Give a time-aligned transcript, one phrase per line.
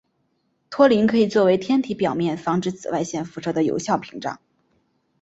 [0.71, 4.39] 托林可以作为天体表面防止紫外线辐射的有效屏障。